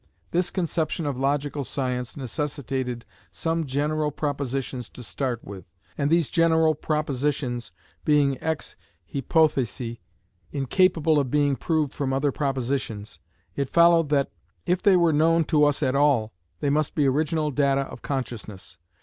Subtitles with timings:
[0.31, 5.63] This conception of logical science necessitated some general propositions to start with;
[5.95, 7.71] and these general propositions
[8.03, 8.75] being ex
[9.13, 9.99] hypothesi
[10.51, 13.19] incapable of being proved from other propositions,
[13.55, 14.31] it followed, that,
[14.65, 18.77] if they were known to us at all, they must be original data of consciousness.